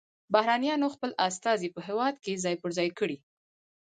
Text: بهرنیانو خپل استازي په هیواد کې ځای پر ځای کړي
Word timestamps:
بهرنیانو 0.33 0.93
خپل 0.95 1.11
استازي 1.27 1.69
په 1.75 1.79
هیواد 1.87 2.15
کې 2.23 2.41
ځای 2.43 2.55
پر 2.61 2.69
ځای 2.77 2.89
کړي 2.99 3.17